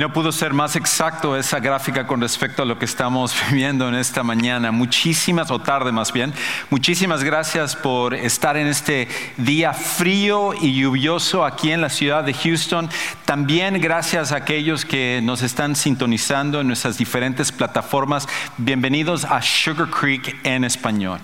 [0.00, 3.94] no pudo ser más exacto esa gráfica con respecto a lo que estamos viviendo en
[3.94, 4.72] esta mañana.
[4.72, 6.32] Muchísimas, o tarde más bien,
[6.70, 12.32] muchísimas gracias por estar en este día frío y lluvioso aquí en la ciudad de
[12.32, 12.88] Houston.
[13.26, 18.26] También gracias a aquellos que nos están sintonizando en nuestras diferentes plataformas.
[18.56, 21.20] Bienvenidos a Sugar Creek en español.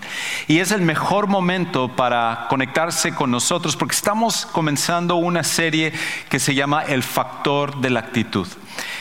[0.48, 5.94] Y es el mejor momento para conectarse con nosotros porque estamos comenzando una serie
[6.28, 8.46] que se llama El Factor de la Actitud.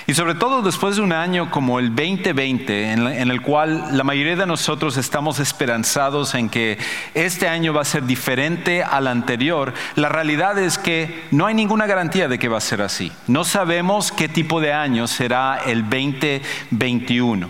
[0.08, 4.36] Y sobre todo después de un año como el 2020, en el cual la mayoría
[4.36, 6.78] de nosotros estamos esperanzados en que
[7.16, 11.88] este año va a ser diferente al anterior, la realidad es que no hay ninguna
[11.88, 13.12] garantía de que va a ser así.
[13.26, 17.50] No sabemos qué tipo de año será el 2021.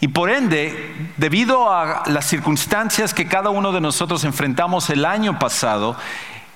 [0.00, 5.38] Y por ende, debido a las circunstancias que cada uno de nosotros enfrentamos el año
[5.38, 5.96] pasado,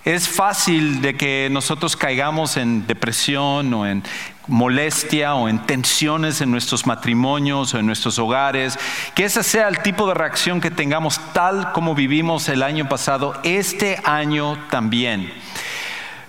[0.04, 4.02] es fácil de que nosotros caigamos en depresión o en
[4.48, 8.78] molestia o en tensiones en nuestros matrimonios o en nuestros hogares,
[9.14, 13.34] que ese sea el tipo de reacción que tengamos tal como vivimos el año pasado,
[13.44, 15.32] este año también.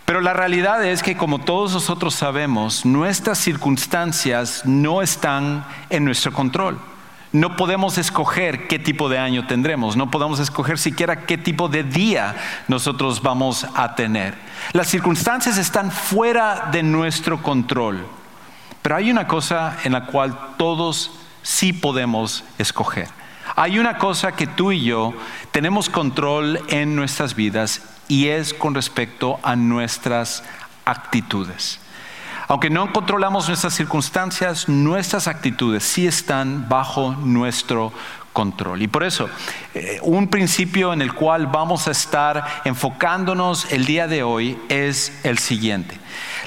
[0.05, 6.31] Pero la realidad es que como todos nosotros sabemos, nuestras circunstancias no están en nuestro
[6.33, 6.77] control.
[7.33, 11.83] No podemos escoger qué tipo de año tendremos, no podemos escoger siquiera qué tipo de
[11.83, 12.35] día
[12.67, 14.35] nosotros vamos a tener.
[14.71, 18.05] Las circunstancias están fuera de nuestro control,
[18.83, 21.09] pero hay una cosa en la cual todos
[21.41, 23.09] sí podemos escoger.
[23.55, 25.16] Hay una cosa que tú y yo
[25.51, 30.43] tenemos control en nuestras vidas y es con respecto a nuestras
[30.85, 31.79] actitudes.
[32.47, 37.93] Aunque no controlamos nuestras circunstancias, nuestras actitudes sí están bajo nuestro
[38.33, 38.81] control.
[38.81, 39.29] Y por eso,
[39.73, 45.19] eh, un principio en el cual vamos a estar enfocándonos el día de hoy es
[45.23, 45.97] el siguiente.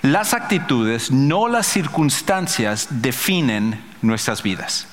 [0.03, 4.89] Las actitudes, no las circunstancias, definen nuestras vidas.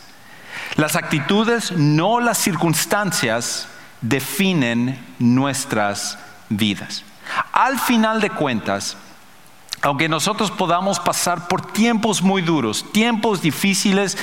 [0.76, 3.68] Las actitudes, no las circunstancias,
[4.02, 6.18] definen nuestras
[6.50, 7.04] vidas.
[7.52, 8.98] Al final de cuentas,
[9.84, 14.18] aunque nosotros podamos pasar por tiempos muy duros, tiempos difíciles,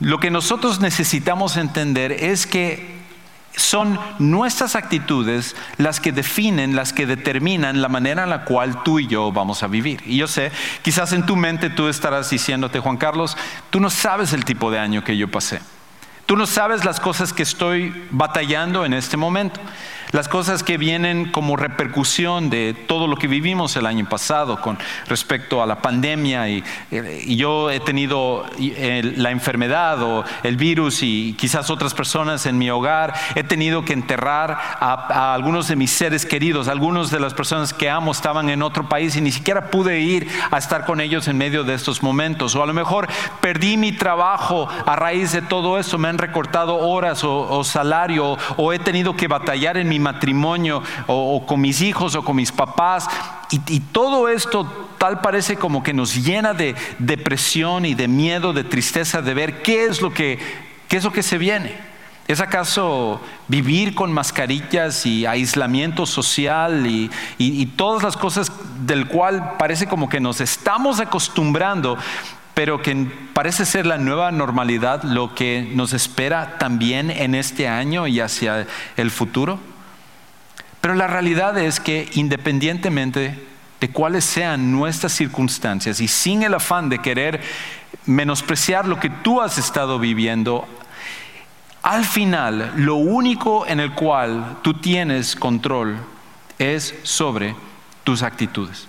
[0.00, 3.04] lo que nosotros necesitamos entender es que
[3.56, 8.98] son nuestras actitudes las que definen, las que determinan la manera en la cual tú
[8.98, 10.02] y yo vamos a vivir.
[10.06, 10.50] Y yo sé,
[10.82, 13.36] quizás en tu mente tú estarás diciéndote, Juan Carlos,
[13.70, 15.60] tú no sabes el tipo de año que yo pasé.
[16.26, 19.60] Tú no sabes las cosas que estoy batallando en este momento
[20.14, 24.78] las cosas que vienen como repercusión de todo lo que vivimos el año pasado con
[25.08, 31.34] respecto a la pandemia y, eh, yo he tenido la enfermedad o el virus y
[31.36, 35.90] quizás otras personas en mi hogar, he tenido que enterrar a, a algunos de mis
[35.90, 39.68] seres queridos, algunos de las personas que amo estaban en otro país y ni siquiera
[39.68, 43.08] pude ir a estar con ellos en medio de estos momentos, o a lo mejor
[43.40, 48.38] perdí mi trabajo a raíz de todo eso, me han recortado horas o, o salario
[48.56, 52.52] o he tenido que batallar en mi matrimonio o, con mis hijos o con mis
[52.52, 53.08] papás.
[53.50, 54.64] Y, todo esto
[54.98, 59.62] tal parece como que nos llena de depresión y de miedo, de tristeza, de ver
[59.62, 60.38] qué es lo que,
[60.88, 61.94] qué es lo que se viene.
[62.26, 68.50] ¿Es acaso vivir con mascarillas y aislamiento social y, y, todas las cosas
[68.86, 71.98] del cual parece como que nos estamos acostumbrando,
[72.54, 78.06] pero que parece ser la nueva normalidad lo que nos espera también en este año
[78.06, 78.66] y hacia
[78.96, 79.58] el futuro?
[80.84, 83.42] Pero la realidad es que independientemente
[83.80, 87.40] de cuáles sean nuestras circunstancias y sin el afán de querer
[88.04, 90.68] menospreciar lo que tú has estado viviendo,
[91.80, 95.96] al final lo único en el cual tú tienes control
[96.58, 97.56] es sobre
[98.04, 98.86] tus actitudes.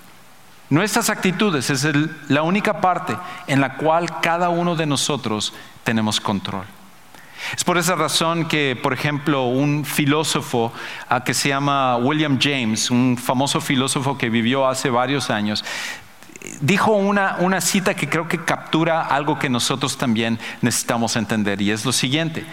[0.70, 1.88] Nuestras actitudes es
[2.28, 3.16] la única parte
[3.48, 5.54] en la cual cada uno de nosotros
[5.86, 6.66] tenemos control.
[7.56, 10.74] Es por esa razón que, por ejemplo, un filósofo
[11.26, 15.64] que se llama William James, un famoso filósofo que vivió hace varios años,
[16.62, 21.72] dijo una, una cita que creo que captura algo que nosotros también necesitamos entender y
[21.72, 22.46] es lo siguiente.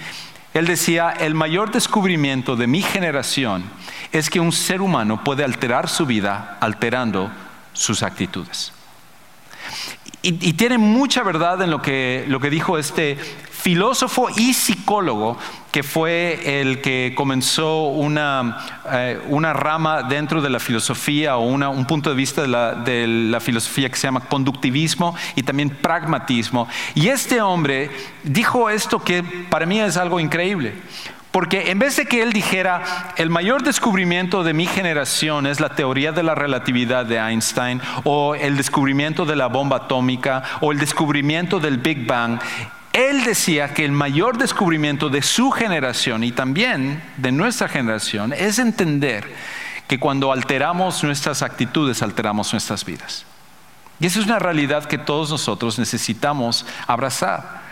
[0.55, 3.65] Él decía, el mayor descubrimiento de mi generación
[4.13, 7.31] es que un ser humano puede alterar su vida alterando
[7.73, 8.73] sus actitudes.
[10.21, 13.19] Y, y, tiene mucha verdad en lo que, lo que dijo este
[13.63, 15.39] filósofo y psicólogo
[15.71, 18.59] que fue el que comenzó una,
[18.91, 23.07] eh, una rama dentro de la filosofía o un punto de vista de la, de
[23.07, 26.67] la filosofía que se llama conductivismo y también pragmatismo.
[26.97, 27.91] Y este hombre
[28.25, 30.75] dijo esto que para mí es algo increíble.
[31.31, 35.71] Porque en vez de que él dijera, el mayor descubrimiento de mi generación es la
[35.71, 40.79] teoría de la relatividad de Einstein, o el descubrimiento de la bomba atómica, o el
[40.79, 42.39] descubrimiento del Big Bang,
[42.93, 48.59] él decía que el mayor descubrimiento de su generación y también de nuestra generación es
[48.59, 49.33] entender
[49.89, 53.25] que cuando alteramos nuestras actitudes, alteramos nuestras vidas.
[53.99, 57.63] Y esa es una realidad que todos nosotros necesitamos abrazar.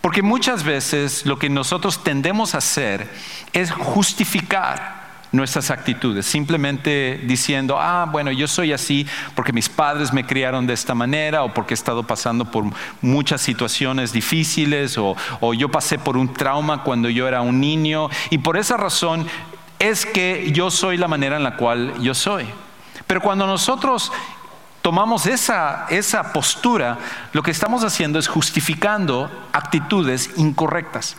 [0.00, 3.08] Porque muchas veces lo que nosotros tendemos a hacer
[3.52, 5.01] es justificar
[5.32, 10.74] nuestras actitudes, simplemente diciendo, ah, bueno, yo soy así porque mis padres me criaron de
[10.74, 12.64] esta manera o porque he estado pasando por
[13.00, 18.10] muchas situaciones difíciles o, o yo pasé por un trauma cuando yo era un niño
[18.30, 19.26] y por esa razón
[19.78, 22.46] es que yo soy la manera en la cual yo soy.
[23.06, 24.12] Pero cuando nosotros
[24.82, 26.98] tomamos esa, esa postura,
[27.32, 31.16] lo que estamos haciendo es justificando actitudes incorrectas.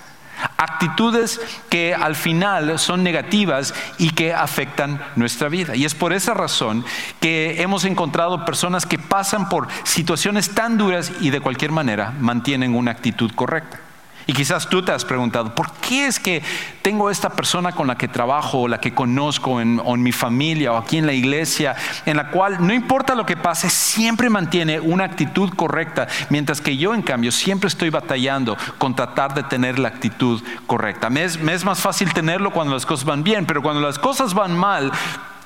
[0.57, 5.75] Actitudes que al final son negativas y que afectan nuestra vida.
[5.75, 6.85] Y es por esa razón
[7.19, 12.75] que hemos encontrado personas que pasan por situaciones tan duras y de cualquier manera mantienen
[12.75, 13.82] una actitud correcta.
[14.25, 16.41] Y quizás tú te has preguntado, ¿por qué es que
[16.81, 20.77] tengo esta persona con la que trabajo o la que conozco en, mi familia o
[20.77, 21.75] aquí en la iglesia,
[22.05, 26.77] en la cual no importa lo que pase, siempre mantiene una actitud correcta, mientras que
[26.77, 31.09] yo en cambio siempre estoy batallando con tratar de tener la actitud correcta?
[31.09, 33.99] Me es, me es más fácil tenerlo cuando las cosas van bien, pero cuando las
[33.99, 34.91] cosas van mal,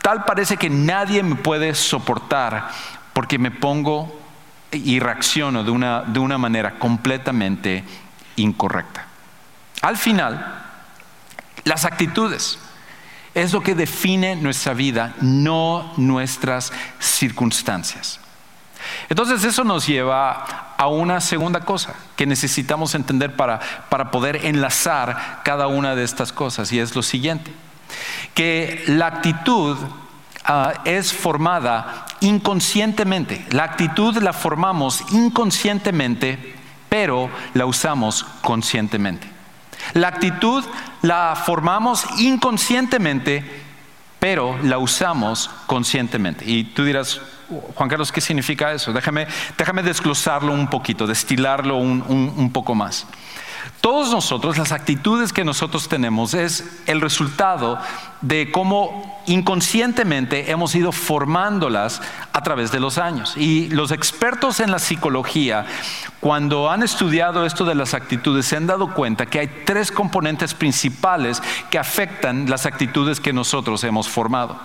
[0.01, 2.69] tal parece que nadie me puede soportar
[3.13, 4.19] porque me pongo
[4.71, 7.83] y reacciono de una, de una manera completamente
[8.37, 9.05] incorrecta.
[9.81, 10.63] Al final,
[11.63, 12.57] las actitudes
[13.35, 18.19] es lo que define nuestra vida, no nuestras circunstancias.
[19.09, 25.41] Entonces eso nos lleva a una segunda cosa que necesitamos entender para, para poder enlazar
[25.43, 27.51] cada una de estas cosas y es lo siguiente,
[28.33, 29.77] que la actitud
[30.45, 36.56] ah, es formada inconscientemente, la actitud la formamos inconscientemente
[36.89, 39.27] pero la usamos conscientemente.
[39.93, 40.63] La actitud
[41.01, 43.43] la formamos inconscientemente,
[44.19, 46.43] pero la usamos conscientemente.
[46.45, 47.21] Y tú dirás,
[47.75, 48.91] Juan Carlos, ¿qué significa eso?
[48.91, 49.27] Déjame,
[49.83, 53.07] desglosarlo un poquito, destilarlo un poco más.
[53.87, 57.79] Todos nosotros, las actitudes que nosotros tenemos es el resultado
[58.19, 62.01] de cómo inconscientemente hemos ido formándolas
[62.33, 63.37] a través de los años.
[63.37, 65.65] Y los expertos en la psicología,
[66.19, 70.53] cuando han estudiado esto de las actitudes, se han dado cuenta que hay tres componentes
[70.53, 74.59] principales que afectan las actitudes que nosotros hemos formado.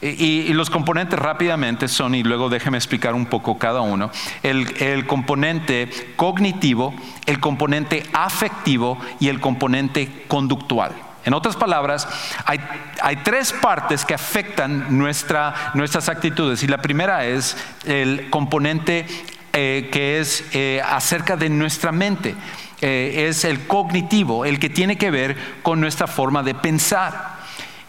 [0.00, 4.10] Y, los componentes rápidamente son, y luego déjeme explicar un poco cada uno,
[4.42, 6.94] el, componente cognitivo,
[7.26, 10.92] el componente afectivo y el componente conductual.
[11.24, 12.08] En otras palabras,
[12.44, 19.06] hay, tres partes que afectan nuestras actitudes y la primera es el componente
[19.52, 22.34] eh, que es eh, acerca de nuestra mente.
[22.80, 27.41] Eh, es el cognitivo, el que tiene que ver con nuestra forma de pensar.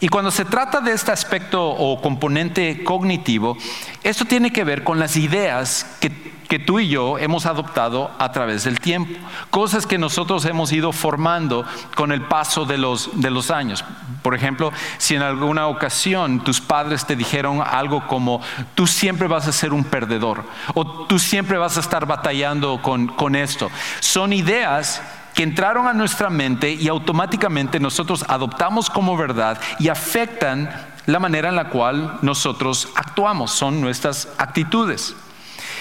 [0.04, 3.56] Y cuando se trata de este aspecto o componente cognitivo,
[4.02, 8.64] esto tiene que ver con las ideas que, tú y yo hemos adoptado a través
[8.64, 9.18] del tiempo,
[9.48, 11.64] cosas que nosotros hemos ido formando
[11.96, 13.82] con el paso de los, de los años.
[14.22, 18.42] Por ejemplo, si en alguna ocasión tus padres te dijeron algo como,
[18.74, 20.44] tú siempre vas a ser un perdedor,
[20.74, 23.70] o tú siempre vas a estar batallando con, con esto,
[24.00, 25.02] son ideas
[25.34, 30.70] que entraron a nuestra mente y automáticamente nosotros adoptamos como verdad y afectan
[31.06, 35.14] la manera en la cual nosotros actuamos, son nuestras actitudes.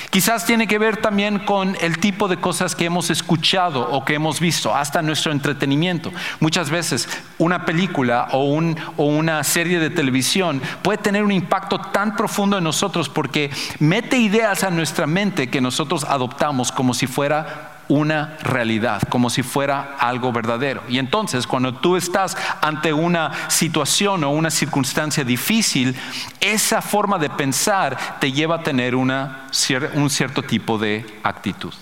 [0.09, 4.13] Quizás tiene que ver también con el tipo de cosas que hemos escuchado o que
[4.13, 6.11] hemos visto, hasta nuestro entretenimiento.
[6.39, 8.59] Muchas veces una película o,
[8.97, 14.17] o, una serie de televisión puede tener un impacto tan profundo en nosotros porque mete
[14.17, 19.95] ideas a nuestra mente que nosotros adoptamos como si fuera una realidad, como si fuera
[19.99, 20.83] algo verdadero.
[20.87, 25.95] Y entonces, cuando tú estás ante una situación o una circunstancia difícil,
[26.39, 29.47] esa forma de pensar te lleva a tener una,
[29.95, 31.73] un cierto tipo de actitud.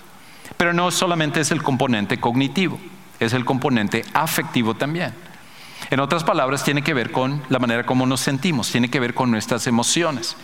[0.58, 2.80] Pero no solamente es el componente cognitivo,
[3.20, 5.14] es el componente afectivo también.
[5.90, 9.14] En otras palabras, tiene que ver con la manera como nos sentimos, tiene que ver
[9.14, 10.38] con nuestras emociones.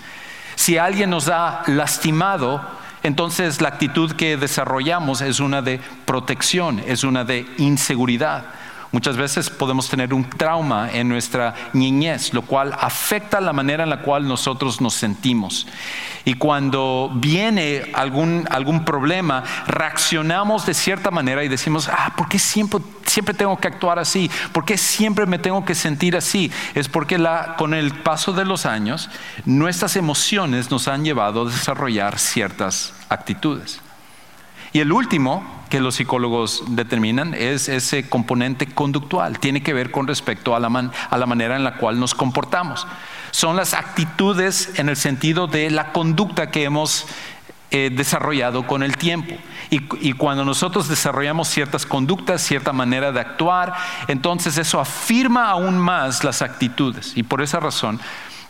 [0.55, 2.61] Si alguien nos ha lastimado,
[3.07, 8.43] entonces la actitud que desarrollamos es una de protección, es una de inseguridad.
[8.91, 13.89] Muchas veces podemos tener un trauma en nuestra niñez, lo cual afecta la manera en
[13.89, 15.67] la cual nosotros nos sentimos.
[16.23, 22.39] Y cuando viene algún, algún problema, reaccionamos de cierta manera y decimos, ah, ¿por qué
[22.39, 24.31] siempre, siempre tengo que actuar así?
[24.53, 26.49] ¿Por qué siempre me tengo que sentir así?
[26.73, 29.09] Es porque la, con el paso de los años,
[29.43, 33.81] nuestras emociones nos han llevado a desarrollar ciertas actitudes.
[34.71, 39.39] Y el último que los psicólogos determinan es ese componente conductual.
[39.39, 42.87] Tiene que ver con respecto a la, a la manera en la cual nos comportamos.
[43.31, 47.05] Son las actitudes en el sentido de la conducta que hemos
[47.69, 49.35] eh, desarrollado con el tiempo.
[49.69, 53.73] Y, y, cuando nosotros desarrollamos ciertas conductas, cierta manera de actuar,
[54.07, 57.11] entonces eso afirma aún más las actitudes.
[57.17, 57.99] Y por esa razón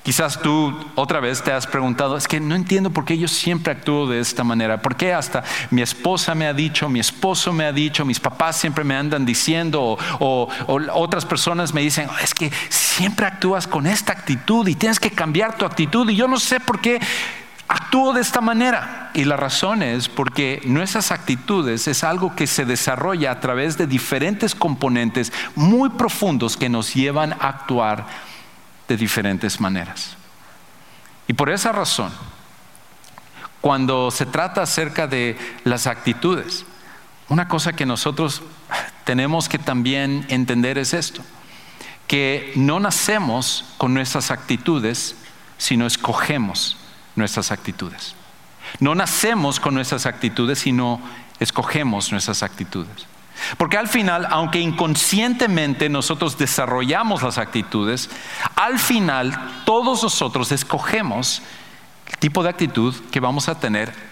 [0.07, 3.73] Quizás tú otra vez te has preguntado, es que no entiendo por qué yo siempre
[3.73, 7.65] actúo de esta manera, por qué hasta mi esposa me ha dicho, mi esposo me
[7.65, 10.47] ha dicho, mis papás siempre me andan diciendo, o,
[10.93, 15.57] otras personas me dicen, es que siempre actúas con esta actitud y tienes que cambiar
[15.57, 17.01] tu actitud y yo no sé por qué
[17.67, 19.11] actúo de esta manera.
[19.13, 23.87] Y la razón es porque nuestras actitudes es algo que se desarrolla a través de
[23.87, 28.36] diferentes componentes muy profundos que nos llevan a actuar
[28.87, 30.15] de diferentes maneras.
[31.27, 32.11] Y por esa razón,
[33.61, 36.65] cuando se trata acerca de las actitudes,
[37.29, 38.41] una cosa que nosotros
[39.03, 41.21] tenemos que también entender es esto,
[42.07, 45.15] que no nacemos con nuestras actitudes,
[45.57, 46.77] sino escogemos
[47.15, 48.15] nuestras actitudes.
[48.79, 51.01] No nacemos con nuestras actitudes, sino
[51.39, 53.07] escogemos nuestras actitudes.
[53.57, 58.09] Porque al final, aunque inconscientemente nosotros desarrollamos las actitudes,
[58.55, 61.41] al final todos nosotros escogemos
[62.07, 64.07] el tipo de actitud que vamos a tener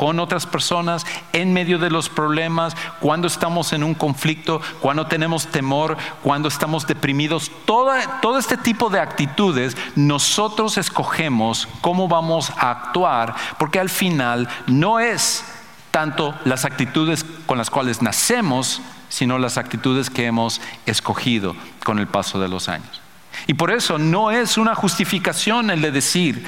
[0.00, 5.48] con otras personas, en medio de los problemas, cuando estamos en un conflicto, cuando tenemos
[5.48, 12.70] temor, cuando estamos deprimidos, todo, todo este tipo de actitudes nosotros escogemos cómo vamos a
[12.70, 15.44] actuar, porque al final no es
[15.90, 22.06] tanto las actitudes con las cuales nacemos, sino las actitudes que hemos escogido con el
[22.06, 23.00] paso de los años.
[23.46, 26.44] Y por eso no es una justificación el de decir,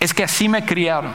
[0.00, 1.12] es que así me criaron,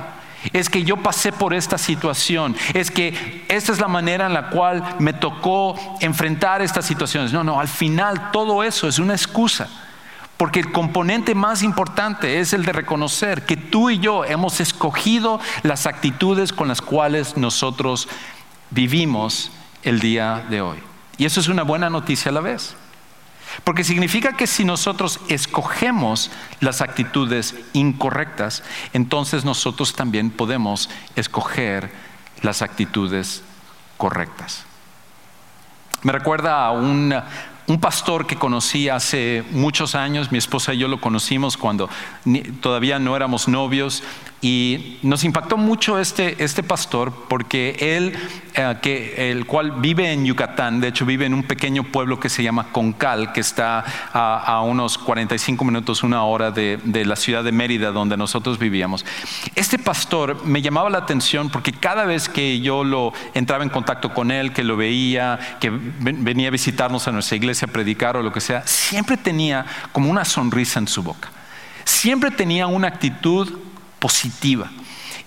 [0.53, 4.49] es que yo pasé por esta situación, es que esta es la manera en la
[4.49, 7.31] cual me tocó enfrentar estas situaciones.
[7.31, 9.69] No, no, al final todo eso es una excusa
[10.41, 15.39] porque el componente más importante es el de reconocer que tú y yo hemos escogido
[15.61, 18.07] las actitudes con las cuales nosotros
[18.71, 19.51] vivimos
[19.83, 20.79] el día de hoy.
[21.19, 22.75] Y eso es una buena noticia a la vez.
[23.63, 31.91] Porque significa que si nosotros escogemos las actitudes incorrectas, entonces nosotros también podemos escoger
[32.41, 33.43] las actitudes
[33.97, 34.65] correctas.
[36.01, 37.13] Me recuerda a un
[37.71, 41.89] un pastor que conocí hace muchos años, mi esposa y yo lo conocimos cuando
[42.59, 44.03] todavía no éramos novios
[44.41, 48.17] y nos impactó mucho este, este pastor porque él,
[48.55, 52.27] eh, que, el cual vive en Yucatán, de hecho vive en un pequeño pueblo que
[52.27, 57.43] se llama Concal, que está a, unos 45 minutos, una hora de, de, la ciudad
[57.43, 59.05] de Mérida, donde nosotros vivíamos.
[59.55, 64.11] Este pastor me llamaba la atención porque cada vez que yo lo entraba en contacto
[64.13, 68.23] con él, que lo veía, que venía a visitarnos a nuestra iglesia a predicar o
[68.23, 71.29] lo que sea, siempre tenía como una sonrisa en su boca.
[71.83, 73.59] Siempre tenía una actitud
[73.99, 74.69] positiva.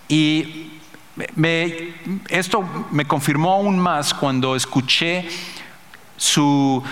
[0.09, 0.73] Y
[2.29, 5.29] esto me confirmó aún más cuando escuché
[6.17, 6.83] su,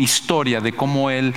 [0.00, 1.34] historia de cómo él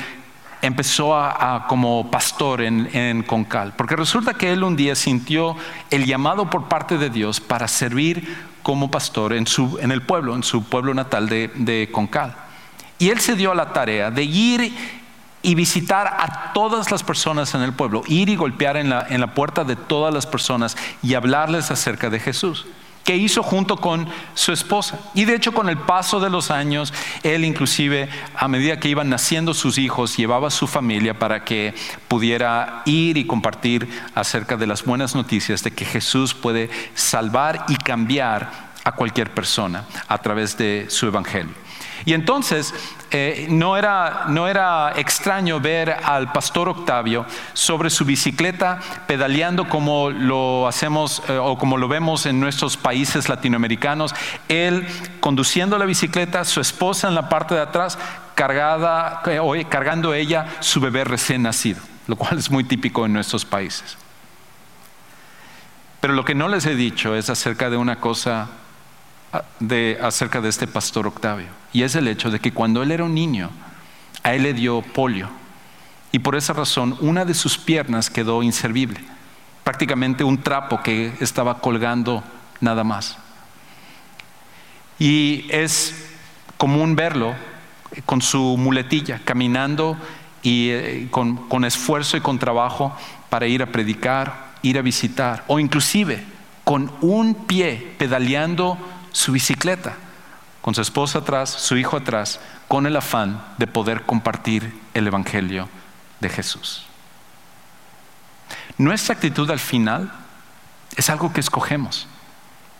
[0.62, 3.74] empezó a, como pastor en, en, Concal.
[3.76, 5.56] Porque resulta que él un día sintió
[5.92, 10.36] el llamado por parte de Dios para servir como pastor en, su, en el pueblo,
[10.36, 12.36] en su pueblo natal de, de Concal.
[13.00, 14.74] Y él se dio a la tarea de ir
[15.42, 19.22] y visitar a todas las personas en el pueblo, ir y golpear en la, en
[19.22, 22.66] la puerta de todas las personas y hablarles acerca de Jesús
[23.06, 25.00] que hizo junto con su esposa.
[25.14, 29.10] Y de hecho con el paso de los años, él inclusive a medida que iban
[29.10, 31.76] naciendo sus hijos, llevaba a su familia para que
[32.08, 37.76] pudiera ir y compartir acerca de las buenas noticias de que Jesús puede salvar y
[37.76, 38.50] cambiar
[38.84, 41.65] a cualquier persona a través de su evangelio.
[42.06, 42.74] Y entonces
[43.10, 50.12] eh, no, era, no era extraño ver al pastor Octavio sobre su bicicleta pedaleando como
[50.12, 54.14] lo hacemos eh, o como lo vemos en nuestros países latinoamericanos,
[54.50, 54.88] él
[55.20, 57.98] conduciendo la bicicleta, su esposa en la parte de atrás,
[58.36, 63.46] cargada, eh, cargando ella su bebé recién nacido, lo cual es muy típico en nuestros
[63.46, 63.98] países.
[66.02, 68.50] Pero lo que no les he dicho es acerca de una cosa
[69.60, 71.48] de, acerca de este pastor Octavio.
[71.74, 73.50] Y es el hecho de que cuando él era un niño,
[74.24, 75.30] a él le dio polio.
[76.12, 79.00] Y por esa razón una de sus piernas quedó inservible.
[79.64, 82.24] Prácticamente un trapo que estaba colgando
[82.62, 83.18] nada más.
[84.98, 86.08] Y es
[86.58, 87.36] común verlo
[88.06, 89.98] con su muletilla, caminando
[90.42, 92.96] y eh, con esfuerzo y con trabajo
[93.30, 96.24] para ir a predicar, ir a visitar, o inclusive
[96.64, 98.78] con un pie pedaleando
[99.16, 99.94] su bicicleta,
[100.62, 105.70] con su esposa atrás, su hijo atrás, con el afán de poder compartir el Evangelio
[106.20, 106.86] de Jesús.
[108.78, 110.12] Nuestra actitud al final
[110.98, 112.10] es algo que escogemos.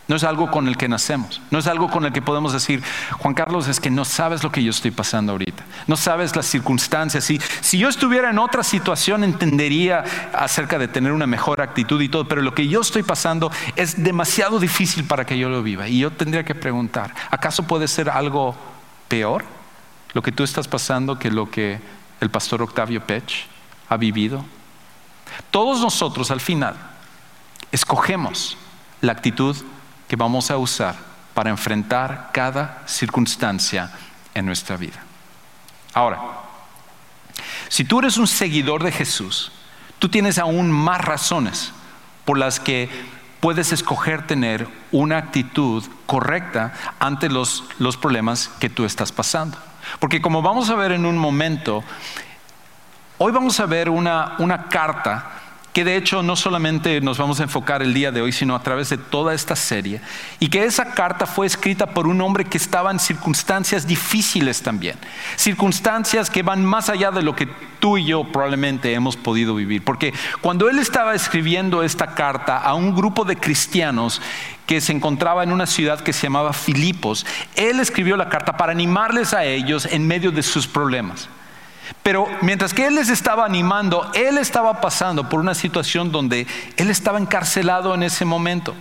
[0.08, 1.40] No es algo con el que nacemos.
[1.50, 2.80] No es algo con el que podemos decir,
[3.18, 5.64] Juan Carlos, es que no sabes lo que yo estoy pasando ahorita.
[5.88, 7.24] No sabes las circunstancias.
[7.24, 12.08] Si, si yo estuviera en otra situación, entendería acerca de tener una mejor actitud y
[12.08, 12.28] todo.
[12.28, 15.88] Pero lo que yo estoy pasando es demasiado difícil para que yo lo viva.
[15.88, 18.54] Y yo tendría que preguntar, ¿acaso puede ser algo
[19.08, 19.44] peor
[20.12, 21.80] lo que tú estás pasando que lo que
[22.20, 23.46] el pastor Octavio Pech
[23.88, 24.44] ha vivido?
[25.50, 26.76] Todos nosotros al final
[27.72, 28.56] escogemos
[29.00, 29.56] la actitud
[30.08, 30.96] que vamos a usar
[31.34, 33.90] para enfrentar cada circunstancia
[34.34, 35.02] en nuestra vida.
[35.92, 36.20] Ahora,
[37.68, 39.52] si tú eres un seguidor de Jesús,
[39.98, 41.72] tú tienes aún más razones
[42.24, 42.88] por las que
[43.40, 47.64] puedes escoger tener una actitud correcta ante los,
[48.00, 49.58] problemas que tú estás pasando.
[50.00, 51.84] Porque como vamos a ver en un momento,
[53.18, 55.30] hoy vamos a ver una, una carta
[55.76, 58.62] que de hecho no solamente nos vamos a enfocar el día de hoy, sino a
[58.62, 60.00] través de toda esta serie,
[60.40, 64.96] y que esa carta fue escrita por un hombre que estaba en circunstancias difíciles también,
[65.36, 67.46] circunstancias que van más allá de lo que
[67.78, 72.72] tú y yo probablemente hemos podido vivir, porque cuando él estaba escribiendo esta carta a
[72.72, 74.22] un grupo de cristianos,
[74.64, 78.72] que se encontraba en una ciudad que se llamaba Filipos, él escribió la carta para
[78.72, 81.28] animarles a ellos en medio de sus problemas.
[82.02, 86.46] Pero mientras que él les estaba animando, él estaba pasando por una situación donde
[86.76, 88.74] él estaba encarcelado en ese momento.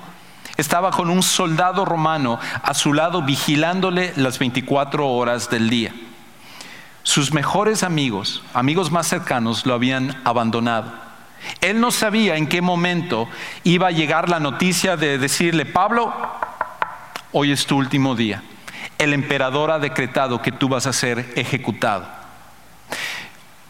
[0.57, 5.93] Estaba con un soldado romano a su lado vigilándole las 24 horas del día.
[7.03, 10.91] Sus mejores amigos, amigos más cercanos, lo habían abandonado.
[11.61, 13.27] Él no sabía en qué momento
[13.63, 16.13] iba a llegar la noticia de decirle, Pablo,
[17.31, 18.41] hoy es tu último día.
[18.97, 22.24] El emperador ha decretado que tú vas a ser ejecutado.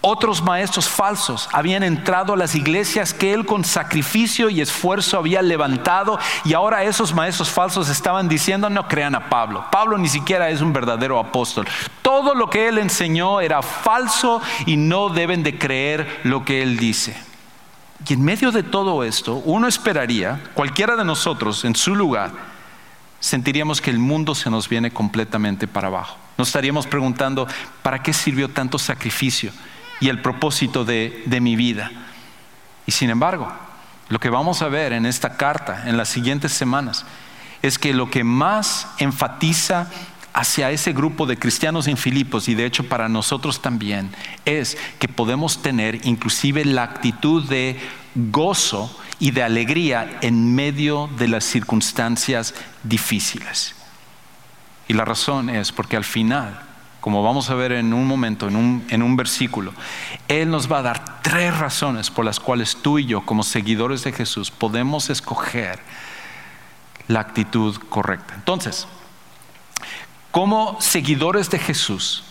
[0.08, 5.42] Otros maestros falsos habían entrado a las iglesias que él con sacrificio y esfuerzo había
[5.42, 9.66] levantado y ahora esos maestros falsos estaban diciendo no crean a Pablo.
[9.72, 11.68] Pablo ni siquiera es un verdadero apóstol.
[12.04, 16.78] Todo lo que él enseñó era falso y no deben de creer lo que él
[16.78, 17.18] dice.
[18.08, 22.30] Y en medio de todo esto, uno esperaría, cualquiera de nosotros en su lugar,
[23.20, 26.16] sentiríamos que el mundo se nos viene completamente para abajo.
[26.38, 27.48] Nos estaríamos preguntando,
[27.82, 29.52] ¿para qué sirvió tanto sacrificio?
[30.00, 31.92] Y el propósito de, mi vida.
[32.86, 33.52] Y sin embargo,
[34.10, 37.06] lo que vamos a ver en esta carta, en las siguientes semanas,
[37.62, 39.90] es que lo que más enfatiza
[40.34, 44.12] hacia ese grupo de cristianos en Filipos y de hecho para nosotros también
[44.44, 47.80] es que podemos tener inclusive la actitud de
[48.16, 52.54] gozo y de alegría en medio de las circunstancias
[52.84, 53.76] difíciles.
[54.90, 56.65] Y la razón es porque al final
[57.06, 59.76] como vamos a ver en un momento, en un, en un versículo,
[60.28, 64.04] Él nos va a dar tres razones por las cuales tú y yo, como seguidores
[64.04, 65.78] de Jesús, podemos escoger
[67.08, 68.34] la actitud correcta.
[68.34, 68.88] Entonces,
[70.32, 72.24] como seguidores de Jesús,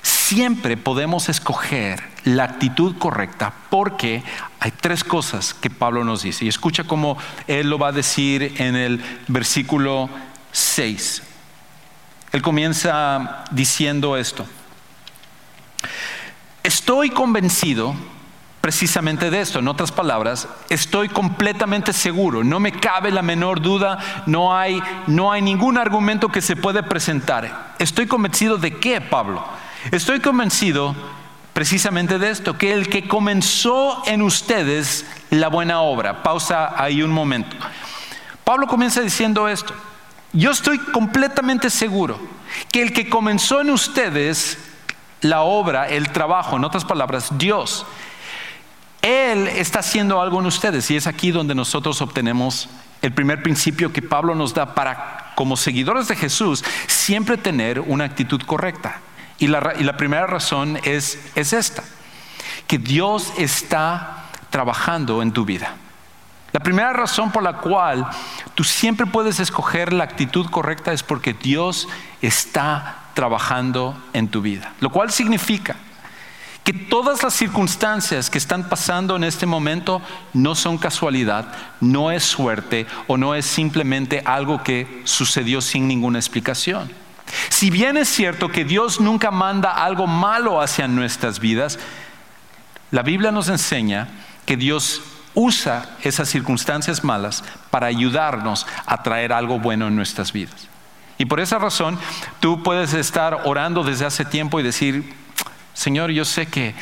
[0.00, 4.22] siempre podemos escoger la actitud correcta porque
[4.60, 6.46] hay tres cosas que Pablo nos dice.
[6.46, 10.08] Y escucha cómo él lo va a decir en el versículo
[10.52, 11.24] 6.
[12.32, 14.46] Él comienza diciendo esto.
[16.62, 17.94] Estoy convencido
[18.60, 19.58] precisamente de esto.
[19.58, 25.32] En otras palabras, estoy completamente seguro, no me cabe la menor duda, no hay, no
[25.32, 27.74] hay ningún argumento que se puede presentar.
[27.78, 29.44] Estoy convencido de qué, Pablo?
[29.90, 30.94] Estoy convencido
[31.52, 36.22] precisamente de esto, que el que comenzó en ustedes la buena obra.
[36.22, 37.56] Pausa ahí un momento.
[38.44, 39.74] Pablo comienza diciendo esto.
[40.32, 42.18] Yo estoy completamente seguro
[42.70, 44.58] que el que comenzó en ustedes
[45.22, 47.84] la obra, el trabajo, en otras palabras, Dios,
[49.02, 52.68] Él está haciendo algo en ustedes y es aquí donde nosotros obtenemos
[53.02, 58.04] el primer principio que Pablo nos da para, como seguidores de Jesús, siempre tener una
[58.04, 59.00] actitud correcta.
[59.38, 61.82] Y la, primera razón es, es esta,
[62.66, 65.74] que Dios está trabajando en tu vida.
[66.52, 68.06] La primera razón por la cual
[68.54, 71.88] tú siempre puedes escoger la actitud correcta es porque Dios
[72.22, 74.72] está trabajando en tu vida.
[74.80, 75.76] Lo cual significa
[76.64, 82.24] que todas las circunstancias que están pasando en este momento no son casualidad, no es
[82.24, 86.90] suerte o no es simplemente algo que sucedió sin ninguna explicación.
[87.48, 91.78] Si bien es cierto que Dios nunca manda algo malo hacia nuestras vidas,
[92.90, 94.08] la Biblia nos enseña
[94.46, 95.00] que Dios
[95.34, 100.68] usa esas circunstancias malas para ayudarnos a traer algo bueno en nuestras vidas.
[101.18, 101.98] Y por esa razón,
[102.40, 105.14] tú puedes estar orando desde hace tiempo y decir,
[105.74, 106.74] Señor, yo sé que,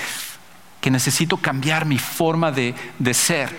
[0.89, 3.55] necesito cambiar mi forma de, de ser.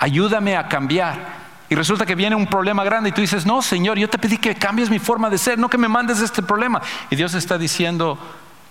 [0.00, 1.44] Ayúdame a cambiar.
[1.68, 4.38] Y resulta que viene un problema grande y tú dices, no, Señor, yo te pedí
[4.38, 6.82] que cambies mi forma de ser, no que me mandes este problema.
[7.10, 8.18] Y Dios está diciendo,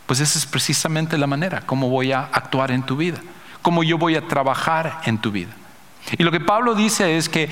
[0.06, 3.20] pues esa es precisamente la manera, cómo voy a actuar en tu vida
[3.64, 5.52] cómo yo voy a trabajar en tu vida.
[6.18, 7.50] Y lo que Pablo dice es que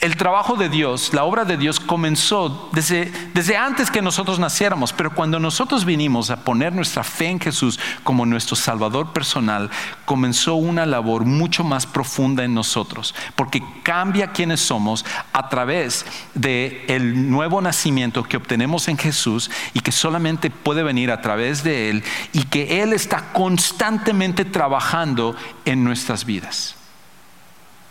[0.00, 4.92] el trabajo de Dios, la obra de Dios comenzó desde, desde, antes que nosotros naciéramos,
[4.92, 9.70] pero cuando nosotros vinimos a poner nuestra fe en Jesús como nuestro Salvador personal,
[10.04, 16.78] comenzó una labor mucho más profunda en nosotros, porque cambia quienes somos a través del
[16.86, 21.90] el nuevo nacimiento que obtenemos en Jesús y que solamente puede venir a través de
[21.90, 25.34] Él y que Él está constantemente trabajando
[25.64, 26.76] en nuestras vidas.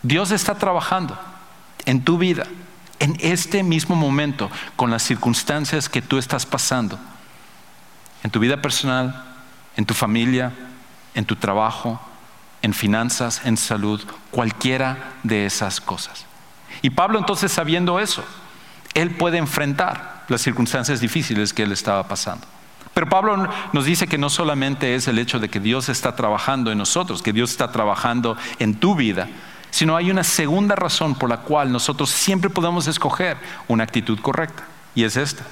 [0.02, 1.18] Dios está trabajando
[1.88, 2.44] en tu vida,
[2.98, 6.98] en este mismo momento, con las circunstancias que tú estás pasando,
[8.22, 9.24] en tu vida personal,
[9.74, 10.52] en tu familia,
[11.14, 11.98] en tu trabajo,
[12.60, 16.26] en finanzas, en salud, cualquiera de esas cosas.
[16.82, 18.22] Y Pablo entonces sabiendo eso,
[18.92, 22.46] él puede enfrentar las circunstancias difíciles que él estaba pasando.
[22.92, 26.70] Pero Pablo nos dice que no solamente es el hecho de que Dios está trabajando
[26.70, 29.28] en nosotros, que Dios está trabajando en tu vida,
[29.70, 33.36] sino hay una segunda razón por la cual nosotros siempre podemos escoger
[33.68, 35.44] una actitud correcta, y es esta.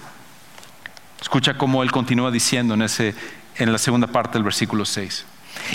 [1.21, 3.15] Escucha cómo él continúa diciendo en, ese,
[3.57, 5.25] en la segunda parte del versículo 6.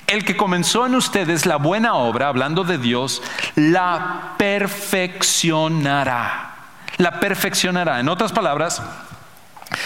[0.07, 3.21] El que comenzó en ustedes la buena obra, hablando de Dios,
[3.55, 6.55] la perfeccionará.
[6.97, 7.99] La perfeccionará.
[7.99, 8.81] En otras palabras,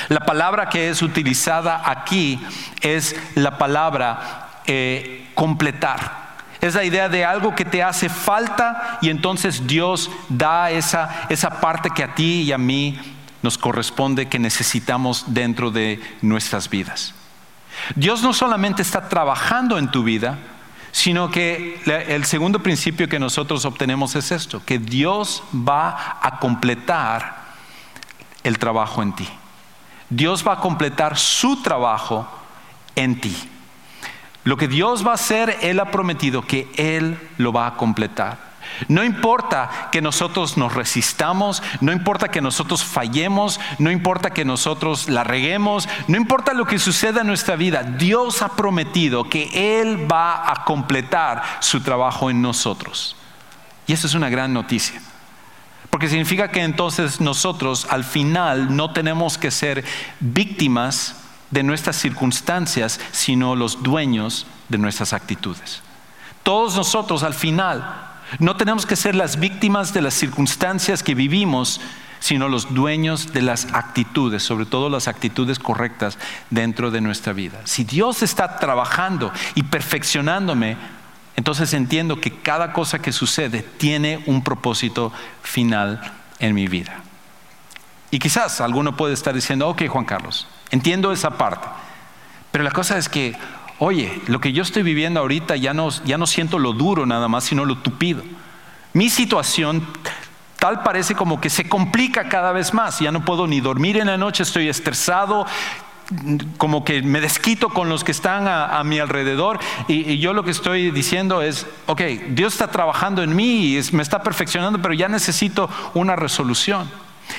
[0.09, 2.39] la palabra que es utilizada aquí
[2.81, 6.24] es la palabra eh, completar.
[6.65, 11.61] Es la idea de algo que te hace falta y entonces Dios da esa, esa
[11.61, 12.99] parte que a ti y a mí
[13.43, 17.13] nos corresponde, que necesitamos dentro de nuestras vidas.
[17.95, 20.39] Dios no solamente está trabajando en tu vida,
[20.91, 27.43] sino que el segundo principio que nosotros obtenemos es esto, que Dios va a completar
[28.43, 29.29] el trabajo en ti.
[30.09, 32.27] Dios va a completar su trabajo
[32.95, 33.35] en ti.
[34.45, 38.55] Lo que Dios va a hacer, Él ha prometido que Él lo va a completar.
[38.87, 45.09] No importa que nosotros nos resistamos, no importa que nosotros fallemos, no importa que nosotros
[45.09, 50.11] la reguemos, no importa lo que suceda en nuestra vida, Dios ha prometido que Él
[50.11, 53.15] va a completar su trabajo en nosotros.
[53.87, 55.01] Y eso es una gran noticia.
[55.89, 59.83] Porque significa que entonces nosotros al final no tenemos que ser
[60.19, 61.15] víctimas
[61.51, 65.81] de nuestras circunstancias, sino los dueños de nuestras actitudes.
[66.43, 68.05] Todos nosotros al final
[68.39, 71.79] no tenemos que ser las víctimas de las circunstancias que vivimos,
[72.19, 76.17] sino los dueños de las actitudes, sobre todo las actitudes correctas
[76.49, 77.61] dentro de nuestra vida.
[77.65, 80.77] Si Dios está trabajando y perfeccionándome,
[81.35, 85.11] entonces entiendo que cada cosa que sucede tiene un propósito
[85.43, 86.01] final
[86.39, 87.04] en mi vida.
[88.15, 91.67] Y quizás alguno puede estar diciendo, ok Juan Carlos, entiendo esa parte,
[92.49, 93.35] pero la cosa es que,
[93.77, 97.27] oye, lo que yo estoy viviendo ahorita ya no, ya no siento lo duro nada
[97.27, 98.23] más, sino lo tupido.
[98.93, 99.85] Mi situación
[100.59, 104.07] tal parece como que se complica cada vez más, ya no puedo ni dormir en
[104.07, 105.45] la noche, estoy estresado,
[106.55, 110.51] como que me desquito con los que están a, mi alrededor y, yo lo que
[110.51, 111.99] estoy diciendo es, ok,
[112.29, 116.89] Dios está trabajando en mí y me está perfeccionando, pero ya necesito una resolución.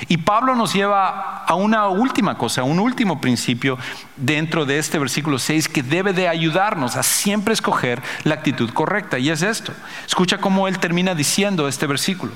[0.07, 3.77] Y Pablo nos lleva a una última cosa, un último principio
[4.15, 9.19] dentro de este versículo 6 que debe de ayudarnos a siempre escoger la actitud correcta.
[9.19, 9.73] Y es esto.
[10.05, 12.33] Escucha cómo él termina diciendo este versículo.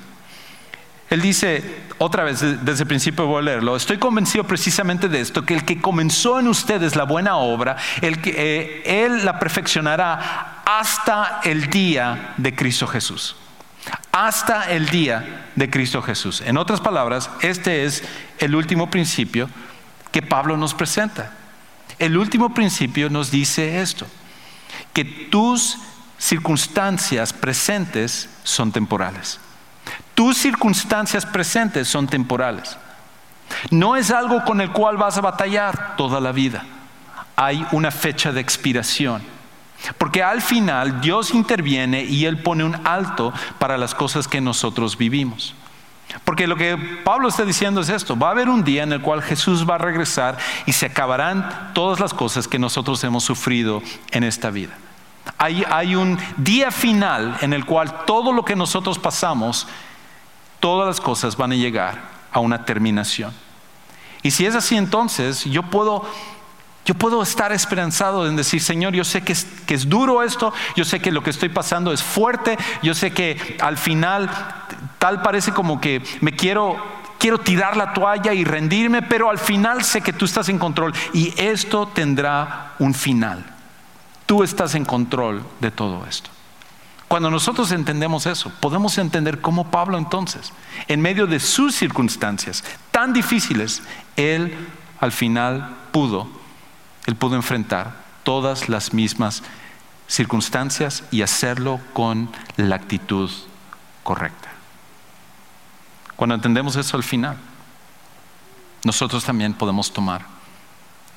[1.10, 5.44] Él dice, otra vez, desde el principio voy a leerlo, estoy convencido precisamente de esto,
[5.44, 10.62] que el que comenzó en ustedes la buena obra, el que, eh, Él la perfeccionará
[10.66, 13.36] hasta el día de Cristo Jesús
[14.12, 16.42] hasta el día de Cristo Jesús.
[16.42, 18.04] En otras palabras, este es
[18.40, 19.50] el último principio
[20.12, 21.32] que Pablo nos presenta.
[21.98, 24.08] El último principio nos dice esto,
[24.94, 25.78] que tus
[26.18, 29.40] circunstancias presentes son temporales.
[30.16, 32.78] Tus circunstancias presentes son temporales.
[33.70, 36.64] No es algo con el cual vas a batallar toda la vida.
[37.36, 39.22] Hay una fecha de expiración.
[39.98, 44.98] Porque al final Dios interviene y Él pone un alto para las cosas que nosotros
[44.98, 45.56] vivimos.
[46.26, 49.02] Porque lo que Pablo está diciendo es esto, va a haber un día en el
[49.02, 53.82] cual Jesús va a regresar y se acabarán todas las cosas que nosotros hemos sufrido
[54.12, 54.78] en esta vida.
[55.38, 59.68] Hay, un día final en el cual todo lo que nosotros pasamos,
[60.60, 62.00] todas las cosas van a llegar
[62.32, 63.34] a una terminación.
[64.24, 66.06] Y si es así entonces, yo puedo
[66.86, 71.00] yo puedo estar esperanzado en decir, Señor, yo sé que es, duro esto, yo sé
[71.00, 74.30] que lo que estoy pasando es fuerte, yo sé que al final
[74.98, 76.78] tal parece como que me quiero,
[77.20, 80.94] quiero tirar la toalla y rendirme, pero al final sé que tú estás en control
[81.14, 83.46] y esto tendrá un final.
[84.26, 86.32] Tú estás en control de todo esto.
[87.08, 90.54] Cuando nosotros entendemos eso, podemos entender cómo Pablo entonces,
[90.88, 93.84] en medio de sus circunstancias tan difíciles,
[94.16, 94.56] él
[95.00, 96.41] al final pudo
[97.12, 97.92] él pudo enfrentar
[98.24, 99.44] todas las mismas
[100.08, 103.30] circunstancias y hacerlo con la actitud
[104.02, 104.48] correcta.
[106.16, 107.36] Cuando entendemos eso al final,
[108.86, 110.26] nosotros también podemos tomar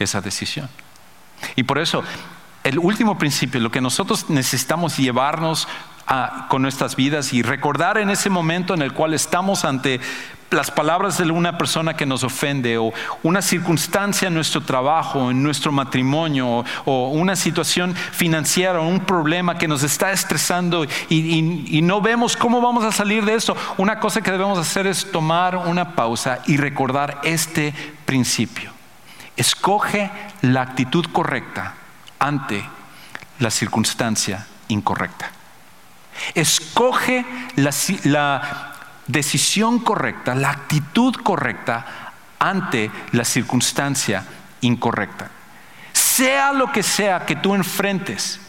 [0.01, 0.69] esa decisión.
[1.55, 2.03] Y por eso,
[2.65, 5.69] el último principio, lo que nosotros necesitamos llevarnos
[6.49, 10.01] con nuestras vidas y recordar en ese momento en el cual estamos ante
[10.51, 15.43] las palabras de una persona que nos ofende o una circunstancia en nuestro trabajo, en
[15.43, 22.01] nuestro matrimonio o, una situación financiera o un problema que nos está estresando y no
[22.01, 23.57] vemos cómo vamos a salir de eso.
[23.79, 28.73] Una cosa que debemos hacer es tomar una pausa y recordar este principio.
[29.37, 30.11] Escoge
[30.43, 31.75] la actitud correcta
[32.19, 32.65] ante
[33.41, 35.44] la circunstancia incorrecta.
[36.35, 37.25] Escoge
[37.57, 38.71] la,
[39.07, 44.25] decisión correcta, la actitud correcta ante la circunstancia
[44.63, 45.31] incorrecta.
[45.93, 48.41] Sea lo que sea que tú enfrentes,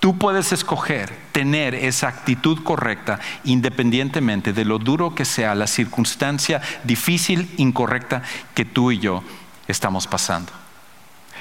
[0.00, 6.62] tú puedes escoger tener esa actitud correcta independientemente de lo duro que sea la circunstancia
[6.82, 8.22] difícil, incorrecta
[8.54, 9.22] que tú y yo
[9.68, 10.52] estamos pasando.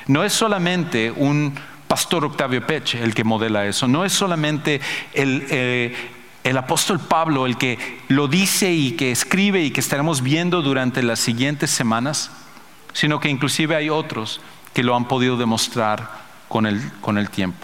[0.07, 1.55] No es solamente un
[1.93, 3.87] pastor Octavio Peche el que modela eso.
[3.87, 4.81] No es solamente
[5.13, 5.95] el, eh,
[6.43, 11.03] el apóstol Pablo el que lo dice y que escribe y que estaremos viendo durante
[11.03, 12.31] las siguientes semanas,
[12.93, 14.41] sino que inclusive hay otros
[14.73, 16.09] que lo han podido demostrar
[16.47, 17.63] con el, con el tiempo.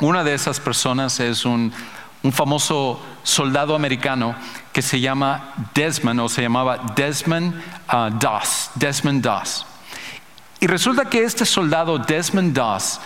[0.00, 1.72] Una de esas personas es un,
[2.24, 4.34] un famoso soldado americano
[4.72, 7.54] que se llama Desmond o se llamaba Desmond
[7.92, 8.72] uh, Doss.
[8.74, 9.66] Desmond Doss.
[10.60, 13.00] Y resulta que este soldado Desmond Doss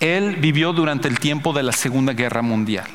[0.00, 2.86] él vivió durante el tiempo de la Segunda Guerra Mundial.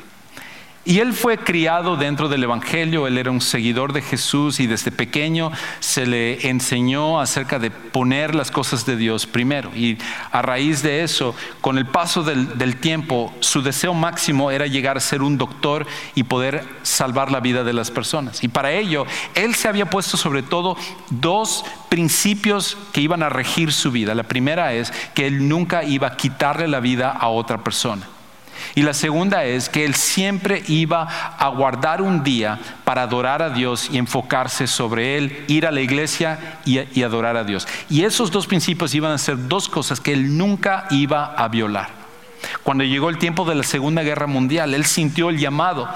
[0.84, 4.90] Y él fue criado dentro del Evangelio, él era un seguidor de Jesús y desde
[4.90, 9.70] pequeño se le enseñó acerca de poner las cosas de Dios primero.
[9.76, 9.98] Y
[10.32, 15.00] a raíz de eso, con el paso del, tiempo, su deseo máximo era llegar a
[15.00, 18.42] ser un doctor y poder salvar la vida de las personas.
[18.42, 20.76] Y para ello, él se había puesto sobre todo
[21.10, 24.16] dos principios que iban a regir su vida.
[24.16, 28.08] La primera es que él nunca iba a quitarle la vida a otra persona.
[28.74, 31.02] Y la segunda es que él siempre iba
[31.38, 35.80] a guardar un día para adorar a Dios y enfocarse sobre él, ir a la
[35.80, 37.66] iglesia y, adorar a Dios.
[37.88, 41.90] Y esos dos principios iban a ser dos cosas que él nunca iba a violar.
[42.62, 45.88] Cuando llegó el tiempo de la Segunda Guerra Mundial, él sintió el llamado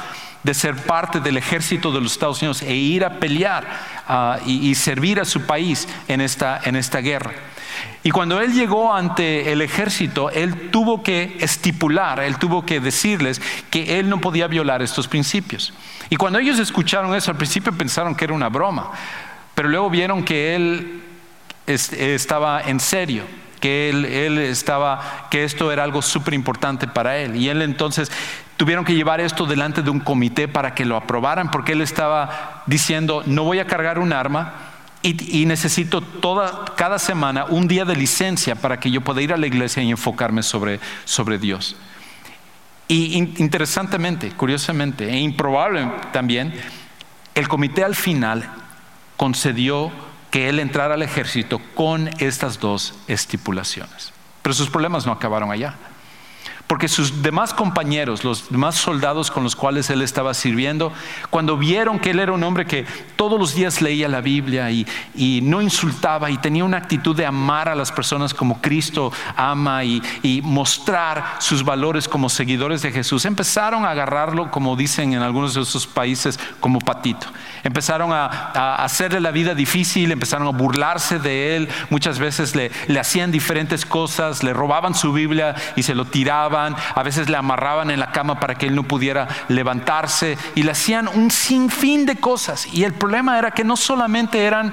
[0.43, 3.67] de ser parte del ejército de los Estados Unidos e ir a pelear
[4.07, 7.33] ah, y, servir a su país en esta guerra.
[8.07, 13.43] Y cuando él llegó ante el ejército, él tuvo que estipular, él tuvo que decirles
[13.69, 15.75] que él no podía violar estos principios.
[16.09, 18.93] Y cuando ellos escucharon eso, al principio pensaron que era una broma,
[19.57, 21.03] pero luego vieron que él
[21.67, 23.25] estaba en serio
[23.59, 27.35] que él, estaba, que esto era algo súper importante para él.
[27.35, 28.13] Y él entonces
[28.57, 32.63] tuvieron que llevar esto delante de un comité para que lo aprobaran, porque él estaba
[32.67, 34.76] diciendo, no voy a cargar un arma,
[35.07, 36.03] y, necesito
[36.77, 39.91] cada semana un día de licencia para que yo pueda ir a la iglesia y
[39.91, 41.77] enfocarme sobre, sobre Dios.
[42.89, 46.55] Y interesantemente, curiosamente, e improbable también,
[47.35, 48.49] el comité al final
[49.17, 49.91] concedió
[50.31, 54.13] que él entrara al ejército con estas dos estipulaciones.
[54.43, 55.75] Pero sus problemas no acabaron allá.
[56.67, 60.93] Porque sus demás compañeros, los demás soldados con los cuales él estaba sirviendo,
[61.31, 64.87] cuando vieron que él era un hombre que todos los días leía la Biblia y,
[65.43, 70.03] no insultaba y tenía una actitud de amar a las personas como Cristo ama y,
[70.43, 75.63] mostrar sus valores como seguidores de Jesús, empezaron a agarrarlo, como dicen en algunos de
[75.63, 77.29] esos países, como patito.
[77.63, 82.99] Empezaron a, hacerle la vida difícil, empezaron a burlarse de él, muchas veces le, le
[82.99, 87.91] hacían diferentes cosas, le robaban su Biblia y se lo tiraban a veces le amarraban
[87.91, 92.17] en la cama para que él no pudiera levantarse y le hacían un sinfín de
[92.17, 92.67] cosas.
[92.73, 94.73] Y el problema era que no solamente eran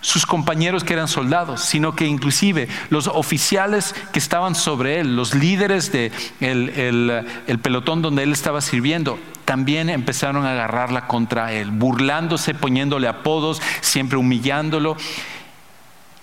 [0.00, 5.34] sus compañeros que eran soldados, sino que inclusive los oficiales que estaban sobre él, los
[5.34, 11.70] líderes del de el, pelotón donde él estaba sirviendo, también empezaron a agarrarla contra él,
[11.70, 14.96] burlándose, poniéndole apodos, siempre humillándolo.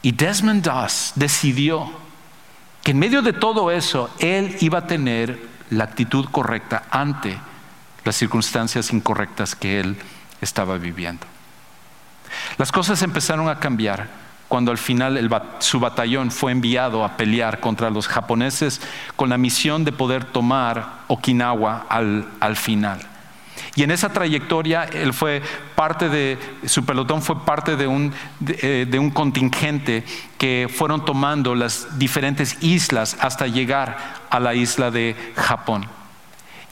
[0.01, 2.04] Y Desmond Doss decidió
[2.85, 5.39] que en medio de todo eso él iba a tener
[5.71, 7.35] la actitud correcta ante
[8.03, 9.97] las circunstancias incorrectas que él
[10.39, 11.25] estaba viviendo.
[12.59, 14.07] Las cosas empezaron a cambiar
[14.47, 15.17] cuando al final
[15.57, 18.79] su batallón fue enviado a pelear contra los japoneses
[19.15, 22.99] con la misión de poder tomar Okinawa al final.
[23.75, 25.41] Y en esa trayectoria, él fue
[25.75, 30.05] parte de, su pelotón fue parte de un, de, eh, un contingente
[30.37, 33.97] que fueron tomando las diferentes islas hasta llegar
[34.29, 35.85] a la isla de Japón.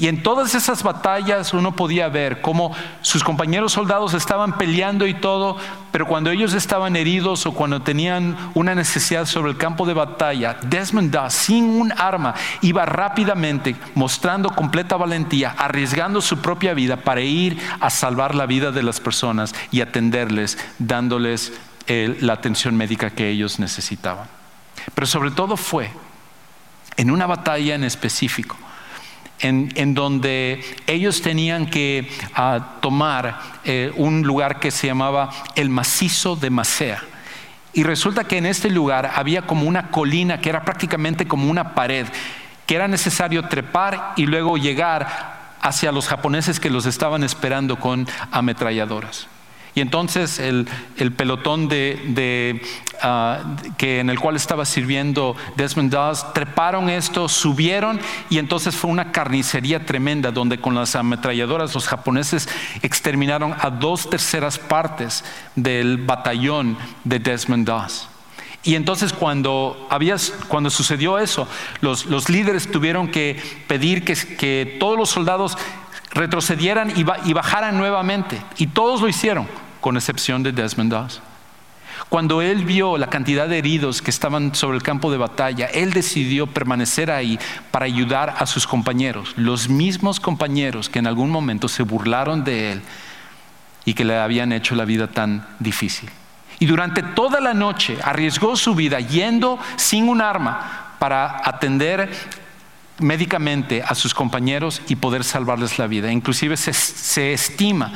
[0.03, 5.13] Y en todas esas batallas uno podía ver cómo sus compañeros soldados estaban peleando y
[5.13, 5.55] todo,
[5.93, 10.57] pero cuando ellos estaban heridos o cuando tenían una necesidad sobre el campo de batalla,
[10.61, 17.21] Desmond Doss, sin un arma, iba rápidamente mostrando completa valentía, arriesgando su propia vida para
[17.21, 21.53] ir a salvar la vida de las personas y atenderles, dándoles
[21.87, 24.27] eh, la atención médica que ellos necesitaban.
[24.95, 25.89] Pero sobre todo fue
[26.97, 28.57] en una batalla en específico
[29.43, 36.35] en, donde ellos tenían que ah, tomar eh, un lugar que se llamaba el macizo
[36.35, 37.03] de Macea.
[37.73, 41.73] Y resulta que en este lugar había como una colina que era prácticamente como una
[41.75, 42.07] pared,
[42.65, 48.07] que era necesario trepar y luego llegar hacia los japoneses que los estaban esperando con
[48.31, 49.27] ametralladoras.
[49.75, 50.67] Y entonces el,
[51.17, 52.61] pelotón de,
[53.01, 53.39] ah,
[53.77, 59.11] que en el cual estaba sirviendo Desmond Doss treparon esto, subieron y entonces fue una
[59.11, 62.47] carnicería tremenda donde con las ametralladoras los japoneses
[62.83, 65.23] exterminaron a dos terceras partes
[65.55, 68.09] del batallón de Desmond Doss.
[68.65, 69.89] Y entonces cuando,
[70.47, 71.47] cuando sucedió eso,
[71.81, 75.57] los, líderes tuvieron que pedir que, que todos los soldados
[76.13, 78.41] retrocedieran y, y bajaran nuevamente.
[78.57, 79.47] Y todos lo hicieron
[79.83, 81.21] con excepción de Desmond Doss.
[82.07, 85.91] Cuando él vio la cantidad de heridos que estaban sobre el campo de batalla, él
[85.91, 87.37] decidió permanecer ahí
[87.69, 92.71] para ayudar a sus compañeros, los mismos compañeros que en algún momento se burlaron de
[92.71, 92.81] él
[93.83, 96.09] y que le habían hecho la vida tan difícil.
[96.59, 102.09] Y durante toda la noche arriesgó su vida yendo sin un arma para atender
[102.99, 106.11] médicamente a sus compañeros y poder salvarles la vida.
[106.11, 107.91] Inclusive se, estima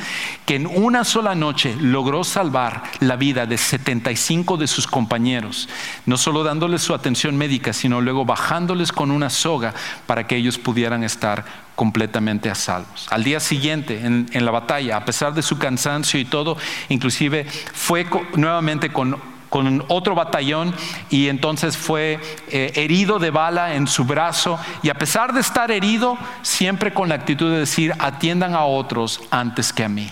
[0.46, 5.70] que en una sola noche logró salvar la vida de 75 de sus compañeros,
[6.06, 9.74] no solo dándoles su atención médica, sino luego bajándoles con una soga
[10.06, 13.08] para que ellos pudieran estar completamente a salvos.
[13.12, 16.58] Al día siguiente, en, en la batalla, a pesar de su cansancio y todo,
[16.90, 20.74] inclusive fue nuevamente con con otro batallón
[21.10, 25.72] y entonces fue eh, herido de bala en su brazo y a pesar de estar
[25.72, 30.12] herido, siempre con la actitud de decir, atiendan a otros antes que a mí.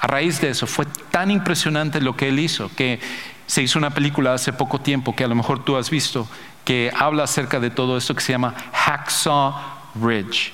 [0.00, 3.00] A raíz de eso fue tan impresionante lo que él hizo que
[3.46, 6.28] se hizo una película hace poco tiempo que a lo mejor tú has visto
[6.64, 9.54] que habla acerca de todo esto que se llama Hacksaw
[10.00, 10.52] Ridge.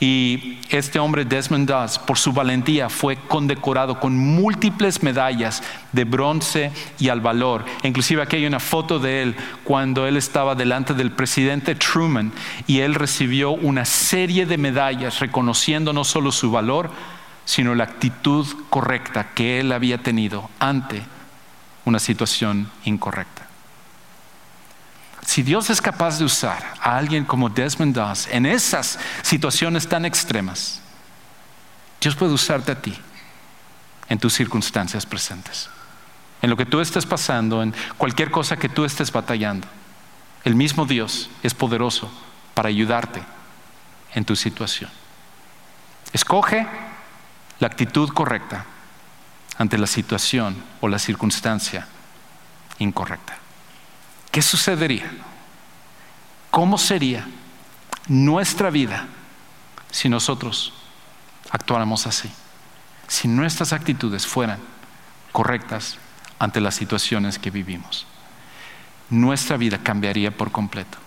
[0.00, 6.72] Y este hombre, Desmond Doss, por su valentía, fue condecorado con múltiples medallas de bronce
[6.98, 7.66] y al valor.
[7.82, 12.32] Inclusive aquí hay una foto de él cuando él estaba delante del presidente Truman
[12.66, 16.90] y él recibió una serie de medallas reconociendo no solo su valor,
[17.44, 21.02] sino la actitud correcta que él había tenido ante
[21.84, 23.39] una situación incorrecta.
[25.30, 30.04] Si Dios es capaz de usar a alguien como Desmond Doss en esas situaciones tan
[30.04, 30.80] extremas,
[32.00, 32.98] Dios puede usarte a ti
[34.08, 35.70] en tus circunstancias presentes,
[36.42, 39.68] en lo que tú estés pasando, en cualquier cosa que tú estés batallando.
[40.42, 42.10] El mismo Dios es poderoso
[42.52, 43.22] para ayudarte
[44.16, 44.90] en tu situación.
[46.12, 46.66] Escoge
[47.60, 48.66] la actitud correcta
[49.58, 51.86] ante la situación o la circunstancia
[52.80, 53.39] incorrecta.
[54.30, 55.10] ¿Qué sucedería?
[56.50, 57.26] ¿Cómo sería
[58.08, 59.06] nuestra vida
[59.90, 60.72] si nosotros
[61.50, 62.30] actuáramos así,
[63.08, 64.58] si nuestras actitudes fueran
[65.32, 65.98] correctas
[66.38, 68.06] ante las situaciones que vivimos.
[69.10, 70.98] Nuestra vida cambiaría por completo.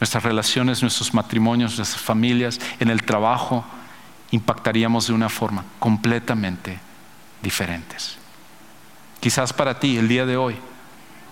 [0.00, 3.64] Nuestras relaciones, nuestros matrimonios, nuestras familias, en el trabajo,
[4.30, 6.78] impactaríamos de una forma completamente
[7.42, 8.16] diferentes.
[9.20, 10.56] Quizás para ti, el día de hoy,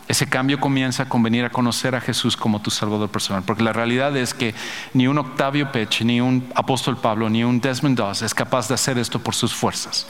[0.09, 3.72] ese cambio comienza con venir a conocer a Jesús como tu Salvador personal, porque la
[3.72, 4.55] realidad es que
[4.94, 8.74] ni un Octavio Pech, ni un apóstol Pablo, ni un Desmond Doss es capaz de
[8.74, 10.07] hacer esto por sus fuerzas.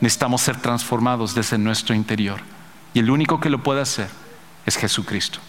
[0.00, 2.40] Necesitamos ser transformados desde nuestro interior.
[2.94, 4.08] Y el único que lo puede hacer
[4.64, 5.40] es Jesucristo.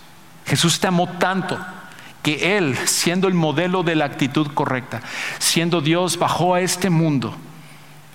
[0.45, 1.57] Jesús te amó tanto
[2.21, 5.01] que Él, siendo el modelo de la actitud correcta,
[5.37, 7.35] siendo Dios, bajó a este mundo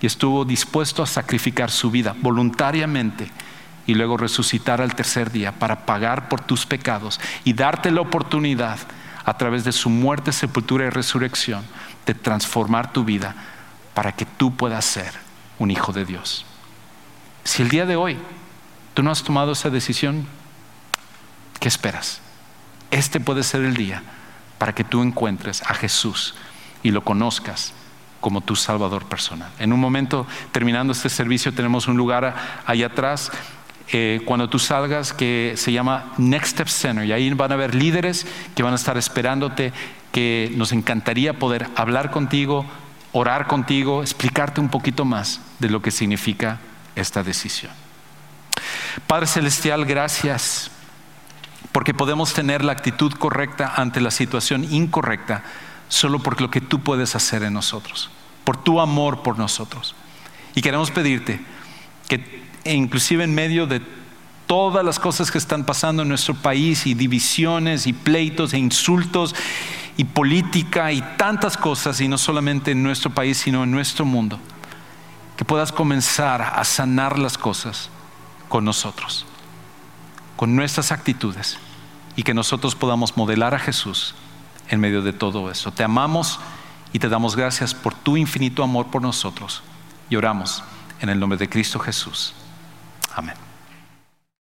[0.01, 3.31] y estuvo dispuesto a sacrificar su vida voluntariamente
[3.87, 8.79] y luego resucitar al tercer día para pagar por tus pecados y darte la oportunidad
[9.25, 11.65] a través de su muerte, sepultura y resurrección
[12.07, 13.35] de transformar tu vida
[13.95, 15.13] para que tú puedas ser
[15.59, 16.45] un hijo de Dios.
[17.45, 18.19] Si el día de hoy
[18.95, 20.27] tú no has tomado esa decisión,
[21.61, 22.21] ¿qué esperas?
[22.91, 24.03] Este puede ser el día
[24.59, 26.35] para que tú encuentres a Jesús
[26.83, 27.73] y lo conozcas
[28.21, 29.51] como tu Salvador personal.
[29.59, 33.31] En un momento, terminando este servicio, tenemos un lugar ahí atrás.
[33.93, 37.75] Eh, cuando tú salgas que se llama Next Step Center y ahí van a haber
[37.75, 39.73] líderes que van a estar esperándote,
[40.11, 42.65] que nos encantaría poder hablar contigo,
[43.13, 46.61] orar contigo, explicarte un poquito más de lo que significa
[46.97, 47.73] esta decisión.
[49.07, 50.71] Padre Celestial, gracias
[51.73, 55.43] porque podemos tener la actitud correcta ante la situación incorrecta
[55.89, 58.11] solo por lo que tú puedes hacer en nosotros,
[58.45, 59.95] por tu amor por nosotros.
[60.55, 61.41] Y queremos pedirte
[62.09, 63.83] que inclusive en medio de
[64.47, 69.35] todas las cosas que están pasando en nuestro país y divisiones y pleitos e insultos
[69.97, 74.39] y política y tantas cosas, y no solamente en nuestro país, sino en nuestro mundo,
[75.37, 77.91] que puedas comenzar a sanar las cosas
[78.49, 79.25] con nosotros,
[80.37, 81.59] con nuestras actitudes,
[82.17, 84.15] y que nosotros podamos modelar a Jesús
[84.69, 85.73] en medio de todo eso.
[85.73, 86.41] Te amamos
[86.93, 89.63] y te damos gracias por tu infinito amor por nosotros.
[90.11, 90.63] Y oramos
[91.01, 92.35] en el nombre de Cristo Jesús.
[93.17, 93.54] Amen.